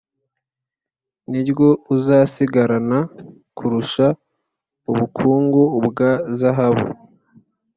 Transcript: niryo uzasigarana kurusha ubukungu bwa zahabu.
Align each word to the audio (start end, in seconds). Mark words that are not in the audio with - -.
niryo 1.29 1.69
uzasigarana 1.95 2.99
kurusha 3.57 4.05
ubukungu 4.91 5.61
bwa 5.87 6.11
zahabu. 6.39 6.87